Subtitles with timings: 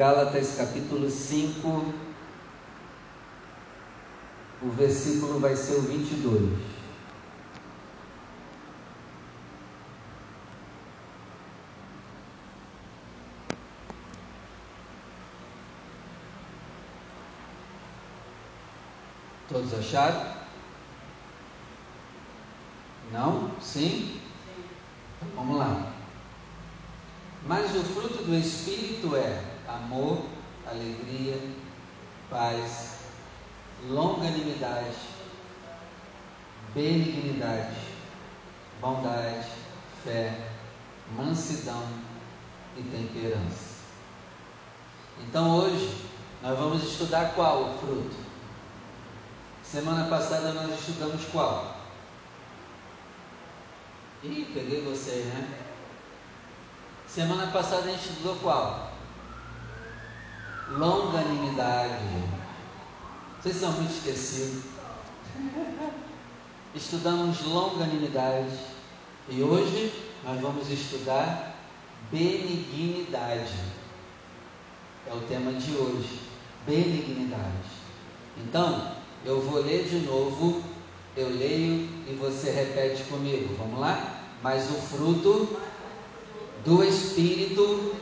[0.00, 1.94] Gálatas capítulo 5,
[4.62, 6.58] o versículo vai ser o 22.
[19.50, 20.32] Todos acharam?
[23.12, 23.50] Não?
[23.60, 24.18] Sim?
[25.18, 25.92] Então vamos lá.
[27.46, 30.22] Mas o fruto do Espírito é amor,
[30.66, 31.40] alegria,
[32.28, 32.98] paz,
[33.88, 34.96] longanimidade,
[36.74, 37.76] benignidade,
[38.80, 39.48] bondade,
[40.04, 40.48] fé,
[41.16, 41.82] mansidão
[42.76, 43.70] e temperança.
[45.20, 46.06] Então hoje
[46.42, 48.16] nós vamos estudar qual o fruto?
[49.62, 51.76] Semana passada nós estudamos qual?
[54.22, 55.58] Ih, peguei você, né?
[57.06, 58.89] Semana passada a gente estudou qual?
[60.70, 62.04] Longanimidade.
[63.40, 64.62] Vocês são muito esquecidos.
[66.74, 68.56] Estudamos longanimidade.
[69.28, 69.92] E hoje
[70.24, 71.56] nós vamos estudar
[72.10, 73.54] benignidade.
[75.06, 76.20] É o tema de hoje.
[76.66, 77.70] Benignidade.
[78.38, 78.92] Então,
[79.24, 80.62] eu vou ler de novo
[81.16, 83.54] eu leio e você repete comigo.
[83.58, 84.22] Vamos lá?
[84.42, 85.56] Mas o fruto
[86.64, 87.94] do Espírito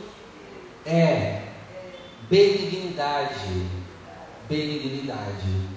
[0.84, 1.47] é
[2.30, 3.68] benignidade.
[4.48, 5.68] Benignidade.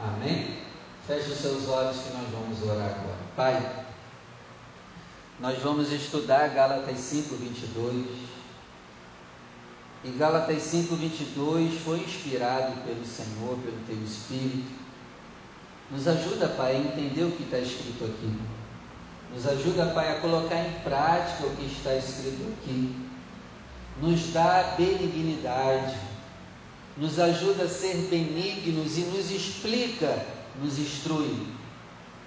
[0.00, 0.58] Amém?
[1.06, 3.18] Feche os seus olhos que nós vamos orar agora.
[3.34, 3.84] Pai,
[5.40, 8.06] nós vamos estudar Gálatas 5, 22.
[10.04, 14.78] E Gálatas 5, 22 foi inspirado pelo Senhor, pelo Teu Espírito
[15.90, 18.38] nos ajuda, Pai, a entender o que está escrito aqui.
[19.34, 22.94] Nos ajuda, Pai, a colocar em prática o que está escrito aqui.
[24.00, 25.96] Nos dá benignidade.
[26.96, 30.26] Nos ajuda a ser benignos e nos explica,
[30.60, 31.46] nos instrui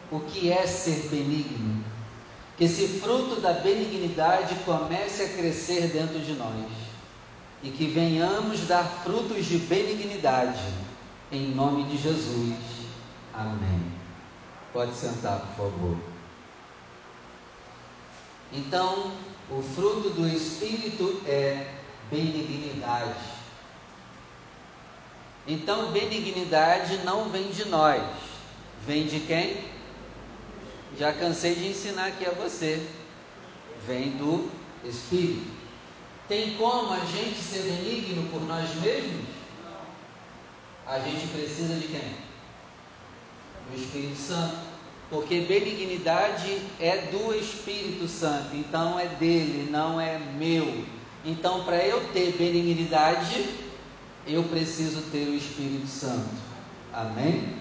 [0.09, 1.84] o que é ser benigno.
[2.57, 6.66] Que esse fruto da benignidade comece a crescer dentro de nós
[7.63, 10.62] e que venhamos dar frutos de benignidade
[11.31, 12.56] em nome de Jesus.
[13.34, 13.91] Amém.
[14.74, 16.10] Pode sentar, por favor.
[18.53, 19.12] Então,
[19.50, 21.73] o fruto do Espírito é
[22.09, 23.19] benignidade.
[25.47, 28.03] Então, benignidade não vem de nós,
[28.85, 29.63] vem de quem?
[30.97, 32.85] Já cansei de ensinar aqui a você.
[33.88, 34.51] Vem do
[34.83, 35.50] Espírito.
[36.28, 39.25] Tem como a gente ser benigno por nós mesmos?
[40.85, 42.31] A gente precisa de quem?
[43.72, 44.57] do Espírito Santo,
[45.11, 50.85] porque benignidade é do Espírito Santo, então é dele, não é meu.
[51.25, 53.45] Então, para eu ter benignidade,
[54.25, 56.29] eu preciso ter o Espírito Santo.
[56.94, 57.57] Amém?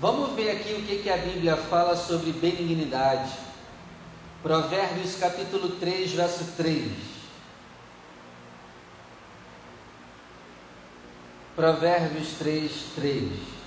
[0.00, 3.30] Vamos ver aqui o que, que a Bíblia fala sobre benignidade.
[4.42, 6.90] Provérbios capítulo 3, verso 3.
[11.54, 13.59] Provérbios 3, 3.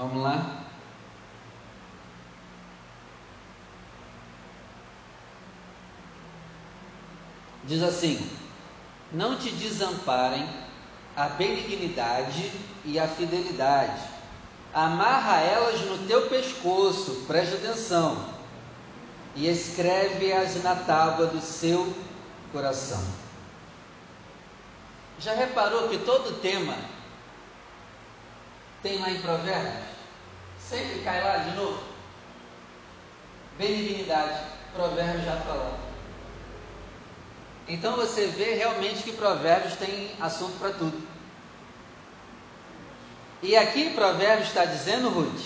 [0.00, 0.64] Vamos lá?
[7.64, 8.30] Diz assim:
[9.12, 10.48] Não te desamparem
[11.14, 12.50] a benignidade
[12.82, 14.00] e a fidelidade,
[14.72, 18.24] amarra elas no teu pescoço, preste atenção,
[19.36, 21.94] e escreve-as na tábua do seu
[22.52, 23.04] coração.
[25.18, 26.74] Já reparou que todo tema
[28.82, 29.89] tem lá em Provérbios?
[30.70, 31.82] Sempre cai lá de novo.
[33.58, 34.40] Benignidade.
[34.72, 35.74] Provérbios já falou.
[37.66, 40.96] Então você vê realmente que Provérbios tem assunto para tudo.
[43.42, 45.42] E aqui Provérbios está dizendo, Ruth,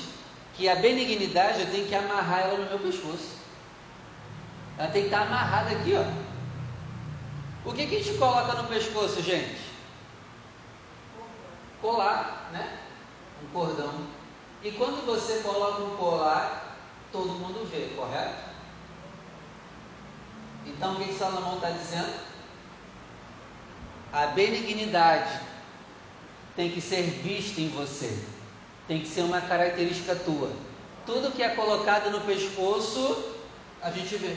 [0.52, 3.38] que a benignidade eu tenho que amarrar ela no meu pescoço.
[4.76, 6.04] Ela tem que estar amarrada aqui, ó.
[7.66, 9.72] O que, que a gente coloca no pescoço, gente?
[11.80, 12.78] Colar, né?
[13.42, 14.13] um cordão.
[14.64, 16.78] E quando você coloca um colar,
[17.12, 18.44] todo mundo vê, correto?
[20.66, 22.18] Então o que Salomão está dizendo?
[24.10, 25.38] A benignidade
[26.56, 28.18] tem que ser vista em você,
[28.88, 30.50] tem que ser uma característica tua.
[31.04, 33.34] Tudo que é colocado no pescoço,
[33.82, 34.34] a gente vê.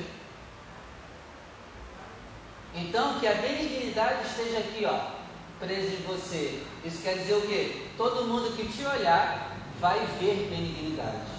[2.75, 5.11] Então que a benignidade esteja aqui, ó,
[5.57, 6.61] presa em você.
[6.83, 7.87] Isso quer dizer o quê?
[7.95, 11.37] Todo mundo que te olhar vai ver benignidade.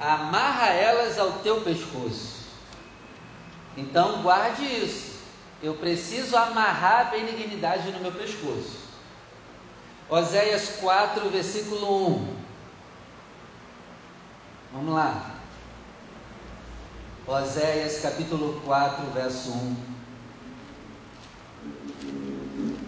[0.00, 2.46] Amarra elas ao teu pescoço.
[3.76, 5.16] Então guarde isso.
[5.62, 8.86] Eu preciso amarrar a benignidade no meu pescoço.
[10.08, 12.36] Oséias 4, versículo 1.
[14.72, 15.34] Vamos lá.
[17.26, 19.76] Oséias capítulo 4, verso 1.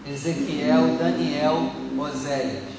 [0.06, 2.77] Ezequiel, Daniel, Oséias.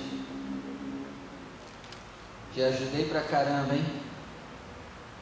[2.60, 3.86] Te ajudei pra caramba, hein?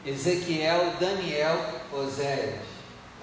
[0.04, 1.56] Ezequiel, Daniel,
[1.92, 2.66] Oséias.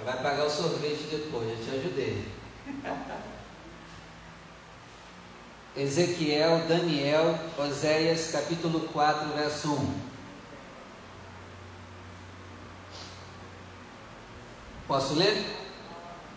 [0.06, 2.25] Vai pagar o sorvete depois, já te ajudei.
[5.75, 10.00] Ezequiel, Daniel, Oséias, capítulo 4, verso 1.
[14.88, 15.44] Posso ler?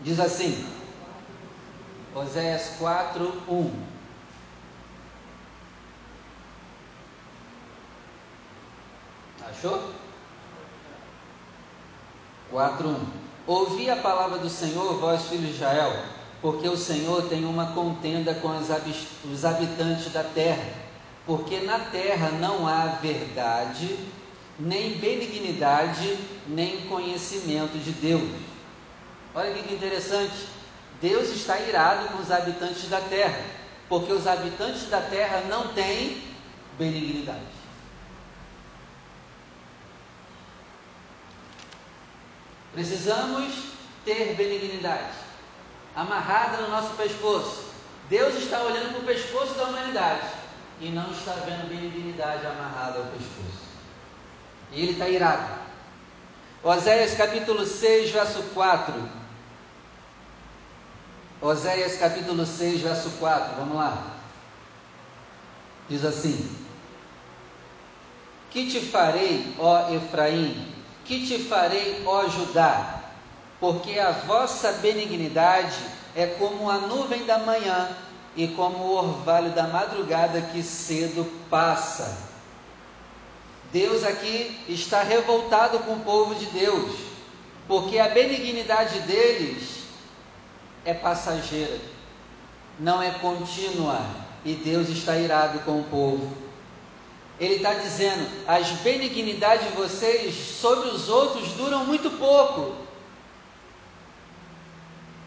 [0.01, 0.67] Diz assim,
[2.13, 3.98] Oséias 4, 1.
[9.51, 9.93] Achou?
[12.51, 13.07] 4, 1.
[13.47, 15.93] Ouvi a palavra do Senhor, vós filhos de Israel,
[16.43, 20.71] porque o Senhor tem uma contenda com os habitantes da terra,
[21.27, 23.99] porque na terra não há verdade,
[24.59, 28.31] nem benignidade, nem conhecimento de Deus.
[29.35, 30.49] Olha que interessante.
[31.01, 33.41] Deus está irado com os habitantes da terra,
[33.89, 36.23] porque os habitantes da terra não têm
[36.79, 37.58] benignidade.
[42.79, 43.55] Precisamos
[44.05, 45.11] ter benignidade
[45.97, 47.65] amarrada no nosso pescoço.
[48.09, 50.29] Deus está olhando para o pescoço da humanidade
[50.81, 53.67] e não está vendo benignidade amarrada ao pescoço.
[54.71, 55.59] E ele está irado.
[56.63, 58.95] Oséias capítulo 6, verso 4.
[61.41, 63.57] Oséias capítulo 6, verso 4.
[63.57, 64.19] Vamos lá.
[65.89, 66.49] Diz assim:
[68.53, 70.78] Que te farei, ó Efraim?
[71.09, 73.01] Que te farei, ó Judá?
[73.59, 75.75] Porque a vossa benignidade
[76.15, 77.97] é como a nuvem da manhã
[78.37, 82.15] e como o orvalho da madrugada que cedo passa.
[83.73, 86.95] Deus aqui está revoltado com o povo de Deus,
[87.67, 89.85] porque a benignidade deles
[90.85, 91.81] é passageira,
[92.79, 93.99] não é contínua,
[94.45, 96.48] e Deus está irado com o povo.
[97.39, 102.75] Ele está dizendo: as benignidades de vocês sobre os outros duram muito pouco.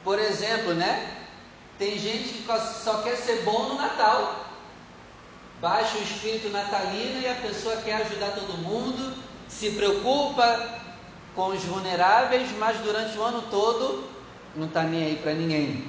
[0.04, 1.18] Por exemplo, né?
[1.78, 2.46] Tem gente que
[2.84, 4.52] só quer ser bom no Natal
[5.62, 9.14] baixa o espírito natalino e a pessoa quer ajudar todo mundo,
[9.48, 10.82] se preocupa
[11.36, 14.04] com os vulneráveis, mas durante o ano todo
[14.56, 15.86] não está nem aí para ninguém.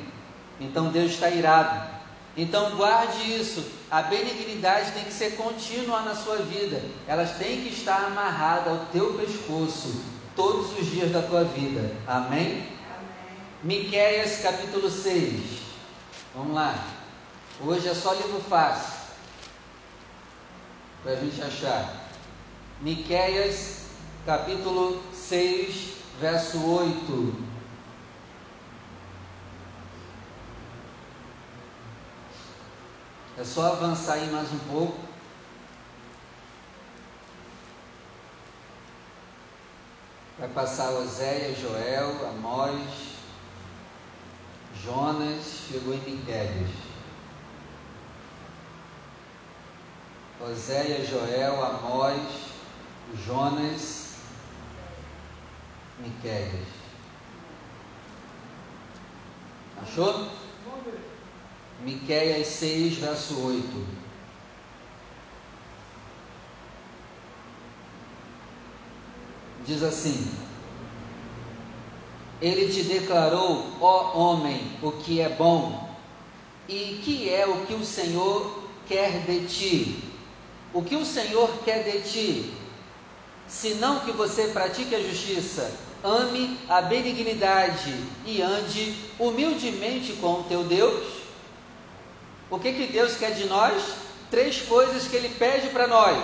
[0.61, 1.92] Então Deus está irado.
[2.37, 3.64] Então guarde isso.
[3.90, 6.82] A benignidade tem que ser contínua na sua vida.
[7.06, 10.02] Elas têm que estar amarradas ao teu pescoço
[10.34, 11.94] todos os dias da tua vida.
[12.06, 12.46] Amém?
[12.46, 12.67] Amém.
[13.62, 15.61] Miqueias capítulo 6.
[16.34, 16.75] Vamos lá.
[17.61, 19.02] Hoje é só livro fácil
[21.02, 22.08] para a gente achar.
[22.81, 23.87] Miqueias,
[24.25, 27.51] capítulo 6, verso 8.
[33.43, 34.97] É só avançar aí mais um pouco.
[40.39, 43.16] Vai passar Oséias, Joel, Amós,
[44.85, 46.71] Jonas, chegou em Miqueias.
[50.40, 52.23] Oséia, Joel, Amós,
[53.26, 54.19] Jonas,
[55.99, 56.69] Miqueias.
[59.83, 60.31] Achou?
[61.81, 63.87] Miqueias 6, verso 8.
[69.67, 70.33] Diz assim:
[72.41, 75.97] Ele te declarou, ó homem, o que é bom,
[76.69, 80.12] e que é o que o Senhor quer de ti
[80.73, 82.55] o que o Senhor quer de ti?
[83.47, 85.71] Senão que você pratique a justiça,
[86.02, 91.22] ame a benignidade e ande humildemente com o teu Deus?
[92.52, 93.94] O que, que Deus quer de nós?
[94.30, 96.23] Três coisas que Ele pede para nós: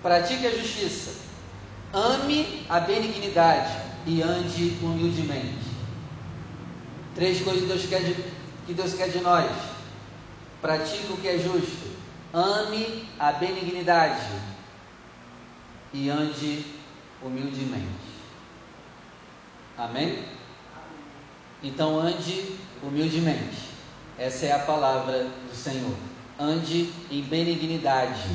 [0.00, 1.16] pratique a justiça,
[1.92, 5.66] ame a benignidade e ande humildemente.
[7.16, 8.14] Três coisas que Deus quer de,
[8.66, 9.50] que Deus quer de nós:
[10.62, 11.90] pratique o que é justo,
[12.32, 14.30] ame a benignidade
[15.92, 16.64] e ande
[17.20, 18.06] humildemente.
[19.76, 20.24] Amém?
[21.64, 23.75] Então ande humildemente.
[24.18, 25.94] Essa é a palavra do Senhor.
[26.38, 28.30] Ande em benignidade.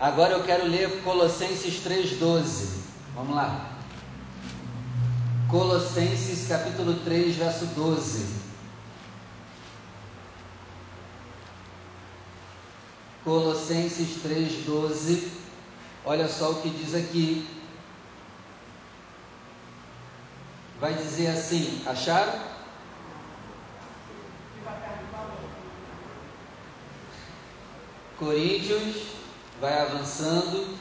[0.00, 2.80] Agora eu quero ler Colossenses 3,12.
[3.14, 3.70] Vamos lá.
[5.50, 8.26] Colossenses capítulo 3, verso 12.
[13.24, 15.30] Colossenses 3, 12.
[16.04, 17.46] Olha só o que diz aqui.
[20.80, 22.51] Vai dizer assim: acharam?
[28.22, 29.02] Coríntios,
[29.60, 30.78] vai avançando,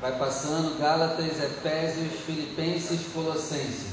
[0.00, 3.92] vai passando, Gálatas, Efésios, Filipenses, Colossenses.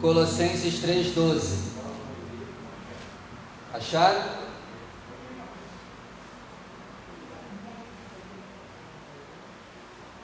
[0.00, 1.72] Colossenses 3,12.
[3.74, 4.24] Acharam?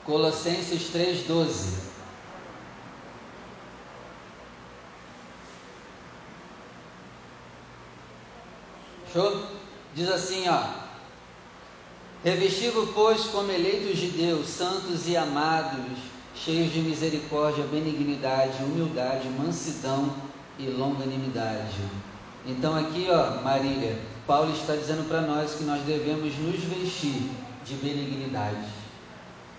[0.03, 1.87] Colossenses 3,12.
[9.13, 9.56] Show?
[9.95, 10.63] Diz assim, ó:
[12.23, 15.97] Revestido, pois, como eleitos de Deus, santos e amados,
[16.35, 20.13] cheios de misericórdia, benignidade, humildade, mansidão
[20.59, 21.77] e longanimidade.
[22.45, 27.29] Então aqui, ó, Marília, Paulo está dizendo para nós que nós devemos nos vestir
[27.65, 28.67] de benignidade.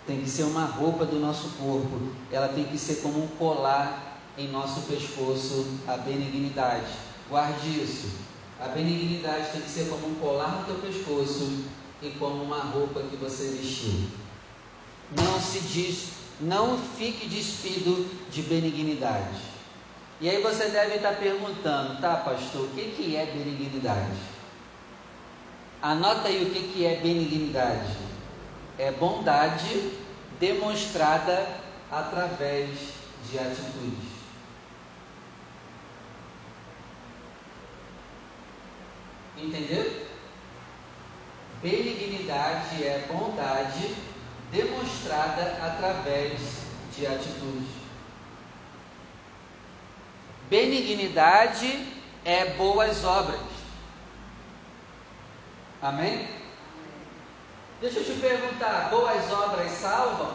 [0.06, 2.00] Tem que ser uma roupa do nosso corpo,
[2.32, 6.92] ela tem que ser como um colar em nosso pescoço, a benignidade.
[7.28, 8.08] Guarde isso.
[8.61, 11.65] A benignidade tem que ser como um colar no teu pescoço
[12.03, 14.09] e como uma roupa que você vestiu.
[15.17, 16.09] Não se diz,
[16.41, 19.41] não fique despido de benignidade.
[20.21, 24.19] E aí você deve estar perguntando, tá, pastor, o que, que é benignidade?
[25.81, 27.97] Anota aí o que, que é benignidade.
[28.77, 29.93] É bondade
[30.41, 31.47] demonstrada
[31.91, 32.69] através
[33.31, 34.08] de atitudes.
[39.40, 40.09] Entendeu?
[41.62, 43.95] Benignidade é bondade
[44.50, 46.62] demonstrada através
[46.97, 47.68] de atitudes.
[50.49, 51.87] Benignidade
[52.25, 53.40] é boas obras.
[55.83, 56.28] Amém?
[57.80, 60.35] Deixa eu te perguntar: boas obras salvam?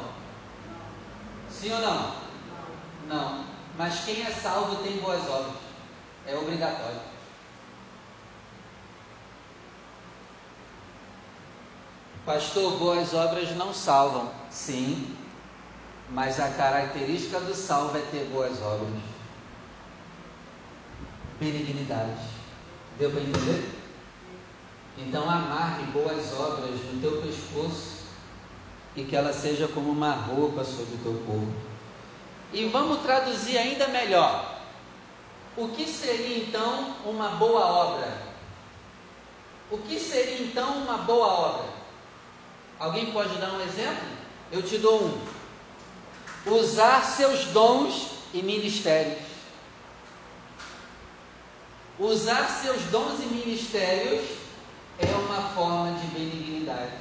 [1.49, 2.15] Sim ou não?
[3.07, 3.45] Não.
[3.77, 5.55] Mas quem é salvo tem boas obras.
[6.27, 7.12] É obrigatório.
[12.25, 14.31] Pastor, boas obras não salvam.
[14.49, 15.13] Sim,
[16.09, 19.01] mas a característica do salvo é ter boas obras.
[21.37, 22.21] Benignidade.
[22.97, 23.73] Deu para entender?
[24.97, 28.03] Então amarre boas obras no teu pescoço
[28.95, 31.53] e que ela seja como uma roupa sobre o teu corpo.
[32.53, 34.61] E vamos traduzir ainda melhor.
[35.57, 38.17] O que seria então uma boa obra?
[39.69, 41.82] O que seria então uma boa obra?
[42.83, 44.05] Alguém pode dar um exemplo?
[44.51, 46.53] Eu te dou um.
[46.53, 49.23] Usar seus dons e ministérios.
[51.97, 54.25] Usar seus dons e ministérios
[54.99, 56.91] é uma forma de benignidade.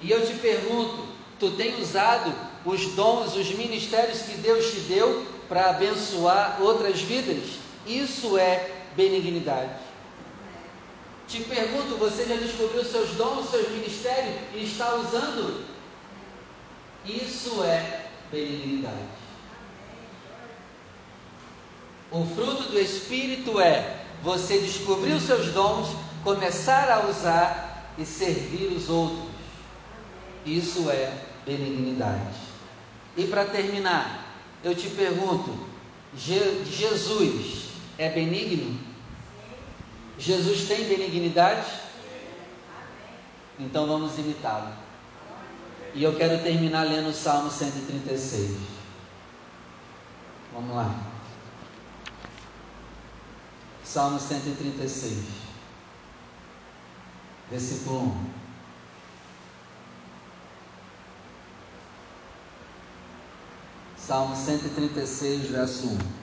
[0.00, 1.06] E eu te pergunto:
[1.38, 7.58] tu tem usado os dons, os ministérios que Deus te deu para abençoar outras vidas?
[7.86, 9.81] Isso é benignidade.
[11.32, 15.64] Te pergunto, você já descobriu seus dons, seus ministérios e está usando?
[17.06, 19.08] Isso é benignidade.
[22.10, 25.88] O fruto do Espírito é você descobrir os seus dons,
[26.22, 29.30] começar a usar e servir os outros.
[30.44, 32.36] Isso é benignidade.
[33.16, 35.50] E para terminar, eu te pergunto:
[36.14, 38.91] Jesus é benigno?
[40.18, 41.66] Jesus tem benignidade?
[43.58, 44.72] Então vamos imitá-lo.
[45.94, 48.56] E eu quero terminar lendo o Salmo 136.
[50.52, 51.12] Vamos lá.
[53.84, 55.24] Salmo 136,
[57.50, 58.42] versículo 1.
[63.98, 66.21] Salmo 136, verso 1.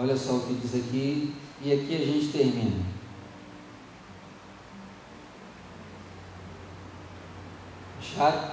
[0.00, 2.86] Olha só o que diz aqui, e aqui a gente termina.
[7.98, 8.50] Acharam?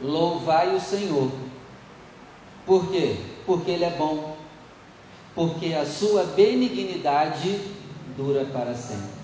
[0.00, 1.30] Louvai o Senhor.
[2.64, 3.18] Por quê?
[3.44, 4.38] Porque Ele é bom.
[5.34, 7.60] Porque a sua benignidade
[8.16, 9.20] dura para sempre.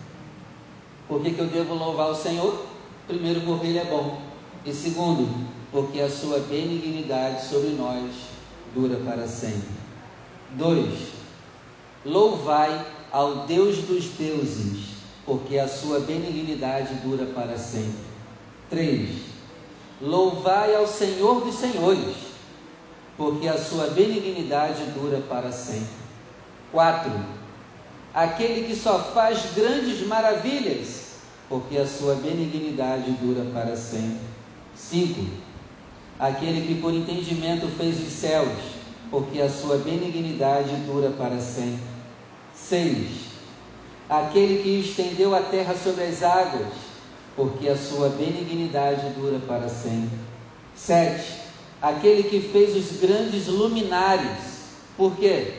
[1.08, 2.66] Por que, que eu devo louvar o Senhor?
[3.06, 4.20] Primeiro, porque Ele é bom.
[4.62, 5.26] E segundo,
[5.73, 8.36] porque a sua benignidade sobre nós
[8.75, 9.68] dura para sempre.
[10.52, 11.08] 2.
[12.04, 14.96] Louvai ao Deus dos deuses
[15.26, 17.99] porque a sua benignidade dura para sempre.
[18.70, 19.11] 3.
[20.00, 22.16] Louvai ao Senhor dos Senhores,
[23.16, 25.88] porque a sua benignidade dura para sempre.
[26.70, 27.11] 4.
[28.14, 31.16] Aquele que só faz grandes maravilhas,
[31.49, 34.20] porque a sua benignidade dura para sempre.
[34.76, 35.46] 5.
[36.18, 38.58] Aquele que por entendimento fez os céus,
[39.11, 41.80] porque a sua benignidade dura para sempre.
[42.54, 43.26] 6
[44.08, 46.73] aquele que estendeu a terra sobre as águas,
[47.35, 50.16] porque a sua benignidade dura para sempre.
[50.75, 51.40] 7.
[51.82, 54.64] Aquele que fez os grandes luminares,
[54.96, 55.54] porque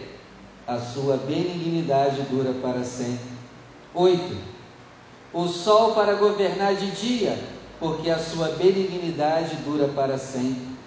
[0.65, 3.37] a sua benignidade dura para sempre.
[3.93, 4.21] 8.
[5.33, 7.37] O sol para governar de dia,
[7.79, 10.77] porque a sua benignidade dura para sempre.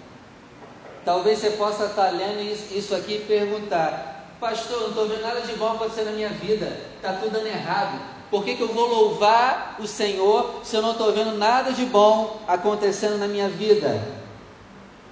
[1.03, 5.53] Talvez você possa estar lendo isso aqui e perguntar: Pastor, não estou vendo nada de
[5.53, 7.99] bom acontecer na minha vida, está tudo dando errado.
[8.29, 11.85] Por que, que eu vou louvar o Senhor se eu não estou vendo nada de
[11.85, 14.01] bom acontecendo na minha vida?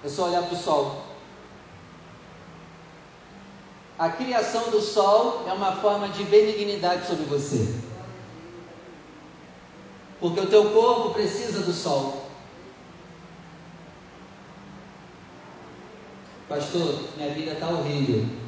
[0.03, 1.03] É só olhar para o sol.
[3.98, 7.67] A criação do sol é uma forma de benignidade sobre você.
[10.19, 12.25] Porque o teu corpo precisa do sol.
[16.47, 18.39] Pastor, minha vida está horrível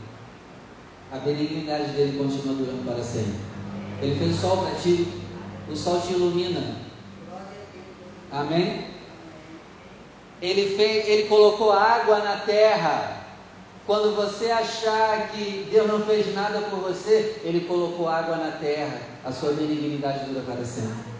[1.11, 3.35] a benignidade dele continua durando para sempre.
[4.01, 5.05] Ele fez sol para ti,
[5.69, 6.77] o sol te ilumina.
[8.31, 8.87] Amém?
[10.41, 13.17] Ele, fez, ele colocou água na terra.
[13.85, 19.01] Quando você achar que Deus não fez nada por você, Ele colocou água na terra.
[19.25, 21.10] A sua benignidade dura para sempre.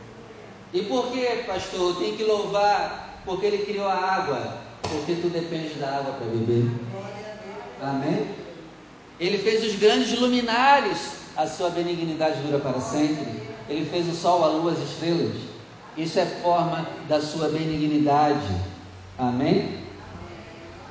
[0.73, 1.97] E por que, pastor?
[1.97, 4.57] Tem que louvar porque Ele criou a água.
[4.81, 6.69] Porque tu depende da água para beber.
[7.81, 8.27] Amém?
[9.19, 13.25] Ele fez os grandes luminares, a sua benignidade dura para sempre.
[13.69, 15.35] Ele fez o sol, a lua, as estrelas.
[15.95, 18.47] Isso é forma da sua benignidade.
[19.17, 19.77] Amém?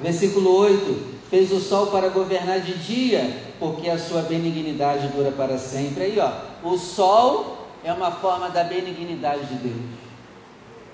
[0.01, 5.59] Versículo 8: Fez o sol para governar de dia, porque a sua benignidade dura para
[5.59, 6.05] sempre.
[6.05, 6.31] Aí, ó,
[6.69, 9.83] o sol é uma forma da benignidade de Deus.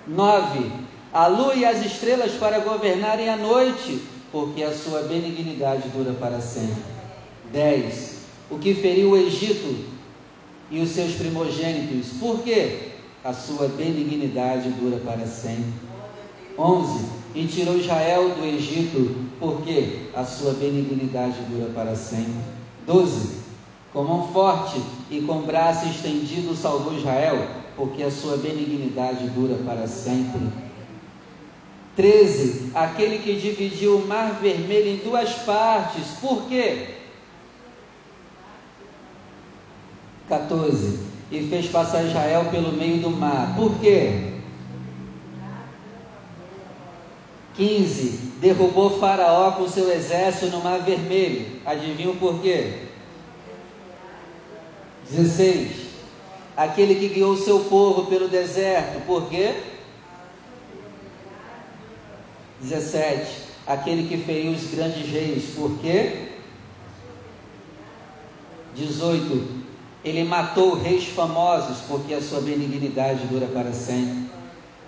[0.06, 0.70] 9:
[1.12, 6.40] A lua e as estrelas para governarem a noite, porque a sua benignidade dura para
[6.40, 6.82] sempre.
[7.52, 8.16] 10.
[8.50, 9.96] O que feriu o Egito
[10.70, 12.18] e os seus primogênitos.
[12.18, 12.90] Por quê?
[13.24, 15.72] A sua benignidade dura para sempre.
[16.58, 17.04] 11.
[17.34, 22.34] E tirou Israel do Egito, porque a sua benignidade dura para sempre.
[22.86, 23.45] 12.
[23.96, 24.78] Com mão forte
[25.10, 30.38] e com braço estendido salvou Israel, porque a sua benignidade dura para sempre.
[31.96, 32.72] 13.
[32.74, 36.08] Aquele que dividiu o mar vermelho em duas partes.
[36.20, 36.88] Por quê?
[40.28, 41.00] 14.
[41.32, 43.56] E fez passar Israel pelo meio do mar.
[43.56, 44.34] Por quê?
[47.54, 48.10] 15.
[48.42, 51.46] Derrubou Faraó com seu exército no mar vermelho.
[51.64, 52.82] Adivinha por quê?
[55.10, 55.86] 16.
[56.56, 59.04] Aquele que guiou seu povo pelo deserto.
[59.06, 59.54] Por quê?
[62.60, 63.46] 17.
[63.66, 65.54] Aquele que feriu os grandes reis.
[65.54, 66.32] Por quê?
[68.74, 69.66] 18
[70.06, 74.30] ele matou reis famosos, porque a sua benignidade dura para sempre.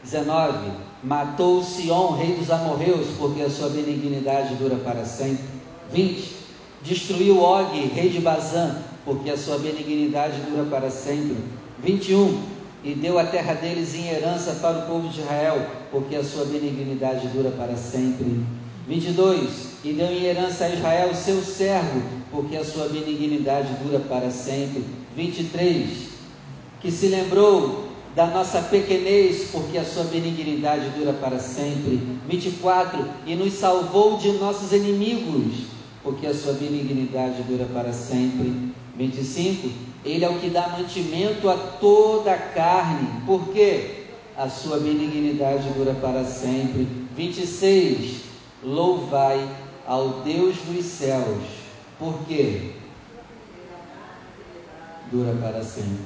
[0.05, 0.71] 19.
[1.03, 5.45] Matou Sion, rei dos amorreus, porque a sua benignidade dura para sempre.
[5.93, 6.37] 20.
[6.85, 8.77] Destruiu Og, rei de Bazã,
[9.09, 11.35] porque a sua benignidade dura para sempre.
[11.83, 12.43] 21.
[12.85, 16.45] E deu a terra deles em herança para o povo de Israel, porque a sua
[16.45, 18.39] benignidade dura para sempre.
[18.87, 19.79] 22.
[19.83, 24.85] E deu em herança a Israel seu servo, porque a sua benignidade dura para sempre.
[25.17, 25.89] 23,
[26.83, 31.99] que se lembrou da nossa pequenez, porque a sua benignidade dura para sempre.
[32.29, 35.67] 24, e nos salvou de nossos inimigos,
[36.03, 38.77] porque a sua benignidade dura para sempre.
[38.99, 39.71] 25,
[40.05, 44.07] ele é o que dá mantimento a toda a carne, porque
[44.37, 46.89] a sua benignidade dura para sempre.
[47.17, 48.23] 26,
[48.63, 49.49] louvai
[49.87, 51.45] ao Deus dos céus,
[51.97, 52.73] porque
[55.13, 56.05] dura para sempre.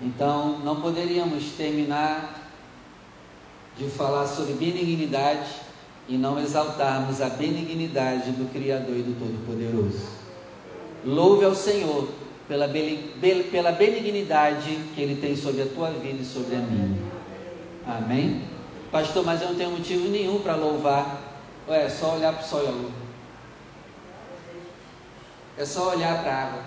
[0.00, 2.48] Então, não poderíamos terminar
[3.76, 5.50] de falar sobre benignidade
[6.08, 10.19] e não exaltarmos a benignidade do Criador e do Todo-Poderoso.
[11.04, 12.08] Louve ao Senhor
[12.46, 16.98] pela, benignidade que Ele tem sobre a tua vida e sobre a minha.
[17.86, 18.42] Amém?
[18.90, 21.28] Pastor, mas eu não tenho motivo nenhum para louvar.
[21.68, 22.90] É só olhar para o sol e a lua.
[25.56, 26.62] É só olhar para a água.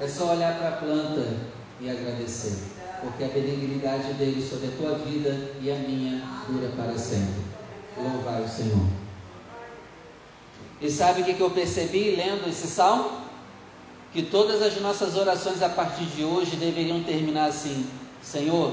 [0.00, 1.58] É só olhar para a planta.
[1.80, 2.58] e agradecer,
[3.00, 7.42] porque a benignidade dele sobre a tua vida e a minha dura para sempre.
[7.96, 9.07] Louvai o Senhor.
[10.80, 13.10] E sabe o que eu percebi lendo esse salmo?
[14.12, 17.86] Que todas as nossas orações a partir de hoje deveriam terminar assim:
[18.22, 18.72] Senhor,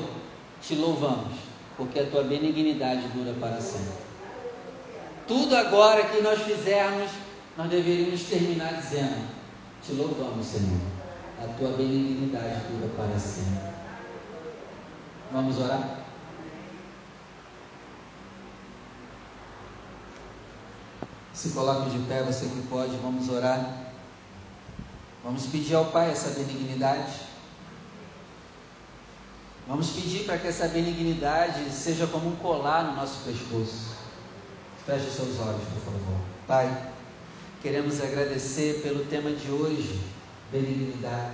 [0.62, 1.34] te louvamos,
[1.78, 4.06] porque a tua benignidade dura para sempre.
[5.28, 7.10] Tudo agora que nós fizermos,
[7.58, 9.28] nós deveríamos terminar dizendo:
[9.84, 10.80] Te louvamos, Senhor,
[11.44, 13.76] a tua benignidade dura para sempre.
[15.32, 16.05] Vamos orar?
[21.36, 23.92] Se coloque de pé, você que pode, vamos orar.
[25.22, 27.12] Vamos pedir ao Pai essa benignidade.
[29.68, 33.96] Vamos pedir para que essa benignidade seja como um colar no nosso pescoço.
[34.86, 36.20] Feche seus olhos, por favor.
[36.48, 36.92] Pai,
[37.62, 40.00] queremos agradecer pelo tema de hoje,
[40.52, 41.34] benignidade.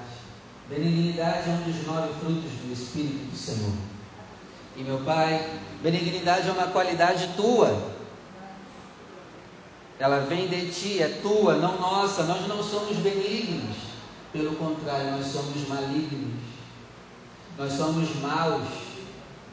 [0.68, 3.74] Benignidade é um dos nove frutos do Espírito do Senhor.
[4.78, 8.01] E meu Pai, benignidade é uma qualidade tua.
[10.02, 12.24] Ela vem de ti, é tua, não nossa.
[12.24, 13.78] Nós não somos benignos.
[14.34, 16.42] Pelo contrário, nós somos malignos.
[17.56, 18.64] Nós somos maus.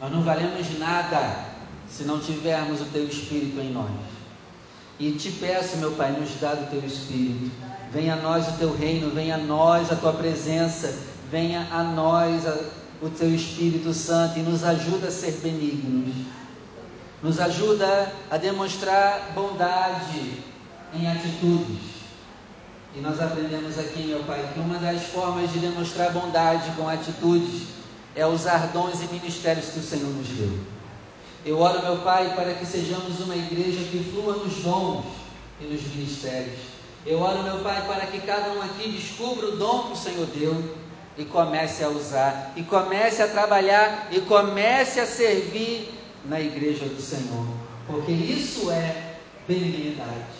[0.00, 1.44] Nós não valemos nada
[1.86, 3.90] se não tivermos o teu Espírito em nós.
[4.98, 7.50] E te peço, meu Pai, nos dá do teu Espírito.
[7.92, 10.98] Venha a nós o teu reino, venha a nós a tua presença,
[11.30, 12.56] venha a nós a,
[13.02, 16.14] o teu Espírito Santo e nos ajuda a ser benignos.
[17.22, 20.42] Nos ajuda a demonstrar bondade
[20.94, 21.98] em atitudes.
[22.94, 27.68] E nós aprendemos aqui, meu Pai, que uma das formas de demonstrar bondade com atitudes
[28.14, 30.58] é usar dons e ministérios que o Senhor nos deu.
[31.44, 35.04] Eu oro, meu Pai, para que sejamos uma igreja que flua nos dons
[35.60, 36.58] e nos ministérios.
[37.06, 40.26] Eu oro, meu Pai, para que cada um aqui descubra o dom que o Senhor
[40.26, 40.76] deu
[41.16, 47.00] e comece a usar, e comece a trabalhar, e comece a servir na igreja do
[47.00, 47.46] Senhor,
[47.86, 50.38] porque isso é benignidade.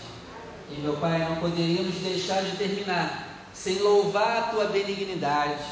[0.71, 5.65] E, meu Pai, não poderíamos deixar de terminar sem louvar a tua benignidade.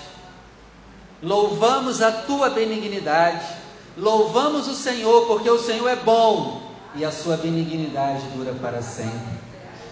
[1.23, 3.67] Louvamos a tua benignidade
[3.97, 6.61] Louvamos o Senhor, porque o Senhor é bom
[6.95, 9.37] e a sua benignidade dura para sempre.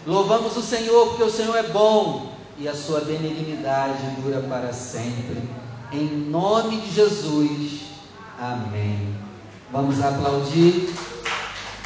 [0.07, 5.42] Louvamos o Senhor, porque o Senhor é bom e a sua benignidade dura para sempre.
[5.90, 7.81] Em nome de Jesus.
[8.38, 9.23] Amém.
[9.74, 10.94] Vamos aplaudir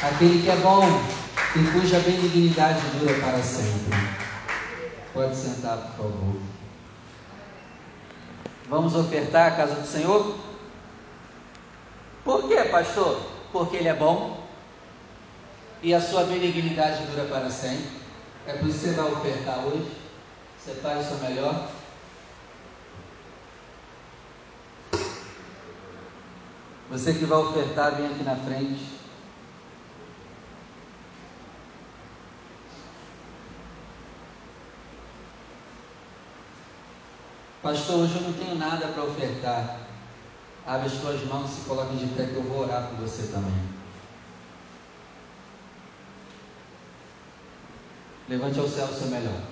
[0.02, 0.82] aquele que é bom
[1.56, 3.98] e cuja benignidade dura para sempre.
[5.14, 6.36] Pode sentar, por favor.
[8.68, 10.36] Vamos ofertar a casa do Senhor?
[12.22, 13.22] Por quê, pastor?
[13.50, 14.46] Porque Ele é bom
[15.82, 17.88] e a sua benignidade dura para sempre.
[18.46, 19.90] É por isso que você vai ofertar hoje.
[20.62, 21.70] Separe o seu melhor.
[26.90, 28.98] Você que vai ofertar, vem aqui na frente.
[37.62, 39.80] Pastor, hoje eu não tenho nada para ofertar.
[40.66, 43.30] Abre as tuas mãos e se coloque de pé que eu vou orar por você
[43.30, 43.52] também.
[48.28, 49.42] Levante ao céu o seu melhor.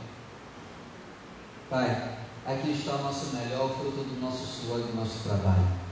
[1.68, 5.85] Pai, aqui está o nosso melhor, fruto do nosso suor e do nosso trabalho.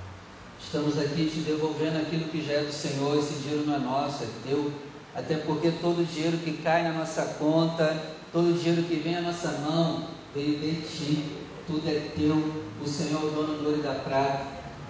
[0.67, 3.17] Estamos aqui te devolvendo aquilo que já é do Senhor.
[3.17, 4.73] Esse dinheiro não é nosso, é teu.
[5.15, 7.97] Até porque todo dinheiro que cai na nossa conta,
[8.33, 11.25] todo dinheiro que vem à nossa mão, veio de ti.
[11.67, 12.35] Tudo é teu.
[12.83, 14.41] O Senhor é o dono do ouro e da prata.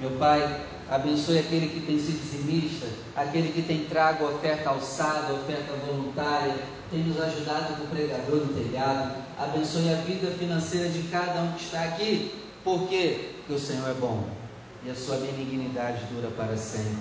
[0.01, 5.73] Meu Pai, abençoe aquele que tem sido dizimista, aquele que tem trago oferta alçada, oferta
[5.87, 6.55] voluntária,
[6.91, 9.23] tem nos ajudado como pregador no telhado.
[9.39, 12.33] Abençoe a vida financeira de cada um que está aqui.
[12.65, 14.44] Porque o Senhor é bom
[14.85, 16.99] e a sua benignidade dura para sempre.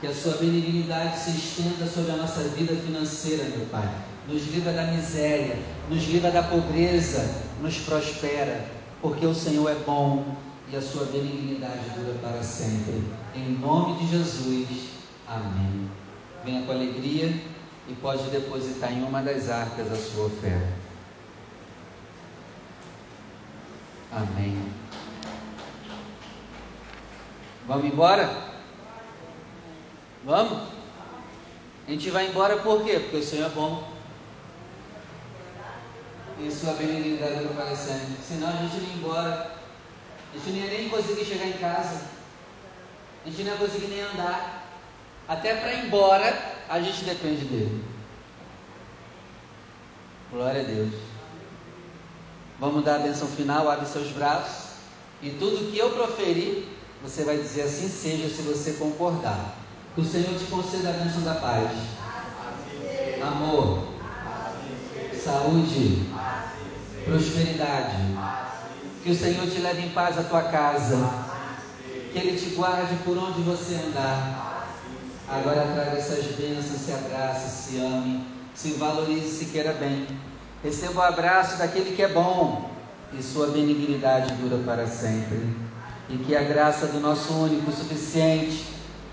[0.00, 3.88] Que a sua benignidade se estenda sobre a nossa vida financeira, meu Pai.
[4.28, 8.64] Nos livra da miséria, nos livra da pobreza, nos prospera,
[9.02, 10.36] porque o Senhor é bom
[10.72, 13.02] e a sua benignidade dura para sempre.
[13.34, 14.68] Em nome de Jesus,
[15.26, 15.90] amém.
[16.44, 17.34] Venha com alegria
[17.88, 20.80] e pode depositar em uma das arcas a sua oferta.
[24.12, 24.79] Amém.
[27.70, 28.28] Vamos embora?
[30.24, 30.58] Vamos?
[31.86, 32.98] A gente vai embora por quê?
[32.98, 33.88] Porque o Senhor é bom.
[36.40, 38.16] E sua benignidade para sempre.
[38.26, 39.52] Senão a gente ia embora
[40.34, 42.06] a gente não ia nem conseguir chegar em casa.
[43.24, 44.66] A gente não ia conseguir nem andar.
[45.28, 47.84] Até para ir embora, a gente depende dele.
[50.32, 50.92] Glória a Deus.
[52.58, 54.70] Vamos dar a benção final, abre seus braços.
[55.22, 56.66] E tudo que eu proferir,
[57.02, 59.56] você vai dizer assim seja se você concordar.
[59.94, 61.70] Que o Senhor te conceda a bênção da paz,
[63.20, 63.88] amor,
[65.22, 66.08] saúde,
[67.04, 67.96] prosperidade.
[69.02, 70.96] Que o Senhor te leve em paz à tua casa.
[72.12, 74.68] Que Ele te guarde por onde você andar.
[75.28, 80.06] Agora traga essas bênçãos, se abrace, se ame, se valorize, se queira bem.
[80.62, 82.70] Receba o abraço daquele que é bom
[83.12, 85.69] e sua benignidade dura para sempre.
[86.12, 88.64] E que a graça do nosso único, suficiente,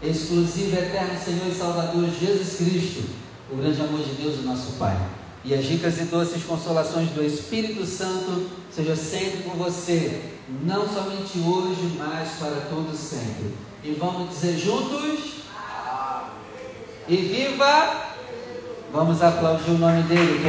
[0.01, 3.03] exclusivo, eterno Senhor e Salvador Jesus Cristo,
[3.51, 4.97] o grande amor de Deus, o nosso Pai,
[5.43, 10.21] e as ricas e doces consolações do Espírito Santo seja sempre com você,
[10.63, 13.53] não somente hoje, mas para todos sempre.
[13.83, 16.27] E vamos dizer juntos: Amém.
[17.07, 18.07] E viva!
[18.91, 20.39] Vamos aplaudir o nome dele.